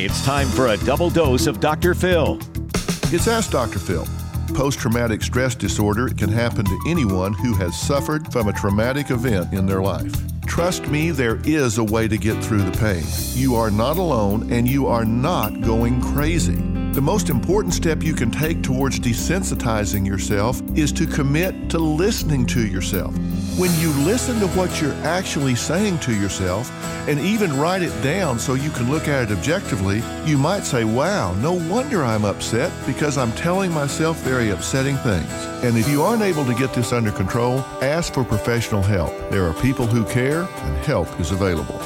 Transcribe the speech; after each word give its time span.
It's 0.00 0.24
time 0.24 0.46
for 0.46 0.68
a 0.68 0.76
double 0.76 1.10
dose 1.10 1.48
of 1.48 1.58
Dr. 1.58 1.92
Phil. 1.92 2.38
It's 3.10 3.26
Ask 3.26 3.50
Dr. 3.50 3.80
Phil. 3.80 4.06
Post 4.54 4.78
traumatic 4.78 5.22
stress 5.22 5.56
disorder 5.56 6.08
can 6.08 6.28
happen 6.28 6.64
to 6.66 6.80
anyone 6.86 7.32
who 7.32 7.52
has 7.54 7.76
suffered 7.76 8.32
from 8.32 8.46
a 8.46 8.52
traumatic 8.52 9.10
event 9.10 9.52
in 9.52 9.66
their 9.66 9.82
life. 9.82 10.14
Trust 10.46 10.86
me, 10.86 11.10
there 11.10 11.40
is 11.44 11.78
a 11.78 11.84
way 11.84 12.06
to 12.06 12.16
get 12.16 12.40
through 12.44 12.62
the 12.62 12.78
pain. 12.78 13.02
You 13.32 13.56
are 13.56 13.72
not 13.72 13.96
alone 13.96 14.52
and 14.52 14.68
you 14.68 14.86
are 14.86 15.04
not 15.04 15.62
going 15.62 16.00
crazy. 16.00 16.54
The 16.92 17.02
most 17.02 17.28
important 17.28 17.74
step 17.74 18.00
you 18.00 18.14
can 18.14 18.30
take 18.30 18.62
towards 18.62 19.00
desensitizing 19.00 20.06
yourself 20.06 20.62
is 20.76 20.92
to 20.92 21.08
commit 21.08 21.70
to 21.70 21.78
listening 21.78 22.46
to 22.46 22.64
yourself. 22.64 23.16
When 23.58 23.74
you 23.80 23.90
listen 24.04 24.38
to 24.38 24.46
what 24.50 24.80
you're 24.80 24.94
actually 25.02 25.56
saying 25.56 25.98
to 26.00 26.14
yourself 26.14 26.70
and 27.08 27.18
even 27.18 27.58
write 27.58 27.82
it 27.82 28.02
down 28.04 28.38
so 28.38 28.54
you 28.54 28.70
can 28.70 28.88
look 28.88 29.08
at 29.08 29.24
it 29.24 29.36
objectively, 29.36 30.00
you 30.24 30.38
might 30.38 30.62
say, 30.62 30.84
Wow, 30.84 31.34
no 31.34 31.54
wonder 31.54 32.04
I'm 32.04 32.24
upset 32.24 32.70
because 32.86 33.18
I'm 33.18 33.32
telling 33.32 33.72
myself 33.72 34.16
very 34.18 34.50
upsetting 34.50 34.96
things. 34.98 35.28
And 35.64 35.76
if 35.76 35.88
you 35.88 36.02
aren't 36.02 36.22
able 36.22 36.44
to 36.44 36.54
get 36.54 36.72
this 36.72 36.92
under 36.92 37.10
control, 37.10 37.58
ask 37.82 38.14
for 38.14 38.22
professional 38.22 38.80
help. 38.80 39.10
There 39.28 39.44
are 39.44 39.54
people 39.54 39.88
who 39.88 40.04
care 40.04 40.42
and 40.42 40.76
help 40.84 41.08
is 41.18 41.32
available. 41.32 41.80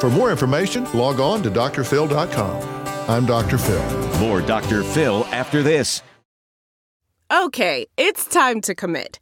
For 0.00 0.08
more 0.08 0.30
information, 0.30 0.90
log 0.94 1.20
on 1.20 1.42
to 1.42 1.50
drphil.com. 1.50 2.62
I'm 3.10 3.26
Dr. 3.26 3.58
Phil. 3.58 4.18
More 4.18 4.40
Dr. 4.40 4.82
Phil 4.82 5.26
after 5.26 5.62
this. 5.62 6.00
Okay, 7.30 7.84
it's 7.98 8.24
time 8.24 8.62
to 8.62 8.74
commit. 8.74 9.21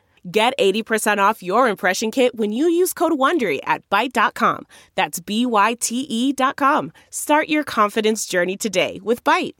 Get 0.29 0.53
80% 0.59 1.17
off 1.17 1.41
your 1.41 1.67
impression 1.67 2.11
kit 2.11 2.35
when 2.35 2.51
you 2.51 2.65
use 2.65 2.93
code 2.93 3.13
WONDERY 3.13 3.59
at 3.63 3.89
Byte.com. 3.89 4.67
That's 4.95 5.19
B-Y-T-E 5.19 6.33
dot 6.33 6.57
com. 6.57 6.91
Start 7.09 7.49
your 7.49 7.63
confidence 7.63 8.25
journey 8.25 8.57
today 8.57 8.99
with 9.01 9.23
Byte. 9.23 9.53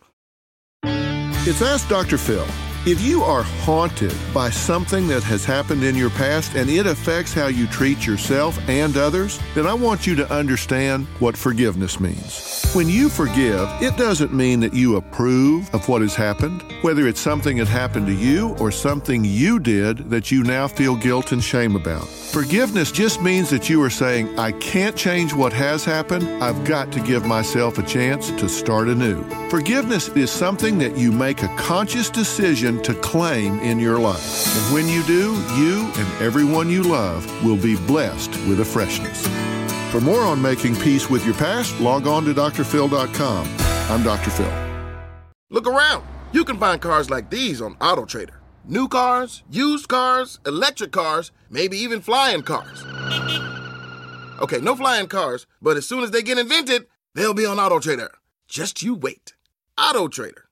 It's 0.83 1.61
Ask 1.63 1.89
Dr. 1.89 2.19
Phil. 2.19 2.45
If 2.85 3.01
you 3.01 3.23
are 3.23 3.43
haunted 3.43 4.15
by 4.33 4.49
something 4.49 5.07
that 5.07 5.23
has 5.23 5.45
happened 5.45 5.83
in 5.83 5.95
your 5.95 6.09
past 6.11 6.55
and 6.55 6.69
it 6.69 6.85
affects 6.87 7.33
how 7.33 7.47
you 7.47 7.67
treat 7.67 8.05
yourself 8.05 8.57
and 8.67 8.97
others, 8.97 9.39
then 9.55 9.65
I 9.67 9.73
want 9.73 10.05
you 10.05 10.15
to 10.15 10.31
understand 10.31 11.05
what 11.19 11.37
forgiveness 11.37 11.99
means. 11.99 12.60
When 12.73 12.87
you 12.87 13.09
forgive, 13.09 13.67
it 13.81 13.97
doesn't 13.97 14.33
mean 14.33 14.61
that 14.61 14.73
you 14.73 14.95
approve 14.95 15.75
of 15.75 15.89
what 15.89 16.01
has 16.01 16.15
happened, 16.15 16.63
whether 16.83 17.05
it's 17.05 17.19
something 17.19 17.57
that 17.57 17.67
happened 17.67 18.07
to 18.07 18.13
you 18.13 18.55
or 18.61 18.71
something 18.71 19.25
you 19.25 19.59
did 19.59 20.09
that 20.09 20.31
you 20.31 20.41
now 20.41 20.69
feel 20.69 20.95
guilt 20.95 21.33
and 21.33 21.43
shame 21.43 21.75
about. 21.75 22.07
Forgiveness 22.07 22.89
just 22.93 23.21
means 23.21 23.49
that 23.49 23.69
you 23.69 23.83
are 23.83 23.89
saying, 23.89 24.39
I 24.39 24.53
can't 24.53 24.95
change 24.95 25.33
what 25.33 25.51
has 25.51 25.83
happened. 25.83 26.25
I've 26.41 26.63
got 26.63 26.93
to 26.93 27.01
give 27.01 27.25
myself 27.25 27.77
a 27.77 27.83
chance 27.83 28.31
to 28.31 28.47
start 28.47 28.87
anew. 28.87 29.21
Forgiveness 29.49 30.07
is 30.07 30.31
something 30.31 30.77
that 30.77 30.97
you 30.97 31.11
make 31.11 31.43
a 31.43 31.53
conscious 31.57 32.09
decision 32.09 32.81
to 32.83 32.93
claim 32.93 33.59
in 33.59 33.79
your 33.79 33.99
life. 33.99 34.47
And 34.55 34.73
when 34.73 34.87
you 34.87 35.03
do, 35.03 35.33
you 35.57 35.91
and 35.97 36.21
everyone 36.21 36.69
you 36.69 36.83
love 36.83 37.25
will 37.43 37.57
be 37.57 37.75
blessed 37.75 38.31
with 38.47 38.61
a 38.61 38.65
freshness. 38.65 39.27
For 39.91 39.99
more 39.99 40.21
on 40.21 40.41
making 40.41 40.77
peace 40.77 41.09
with 41.09 41.25
your 41.25 41.33
past, 41.33 41.77
log 41.81 42.07
on 42.07 42.23
to 42.23 42.33
drphil.com. 42.33 43.55
I'm 43.89 44.03
Dr. 44.03 44.29
Phil. 44.29 44.53
Look 45.49 45.67
around. 45.67 46.07
You 46.31 46.45
can 46.45 46.57
find 46.57 46.81
cars 46.81 47.09
like 47.09 47.29
these 47.29 47.61
on 47.61 47.75
AutoTrader. 47.75 48.35
New 48.63 48.87
cars, 48.87 49.43
used 49.51 49.89
cars, 49.89 50.39
electric 50.45 50.93
cars, 50.93 51.33
maybe 51.49 51.75
even 51.75 51.99
flying 51.99 52.41
cars. 52.41 52.85
Okay, 54.39 54.61
no 54.61 54.77
flying 54.77 55.07
cars, 55.07 55.45
but 55.61 55.75
as 55.75 55.85
soon 55.85 56.05
as 56.05 56.11
they 56.11 56.21
get 56.21 56.37
invented, 56.37 56.87
they'll 57.13 57.33
be 57.33 57.45
on 57.45 57.57
AutoTrader. 57.57 58.11
Just 58.47 58.81
you 58.81 58.95
wait. 58.95 59.33
AutoTrader. 59.77 60.43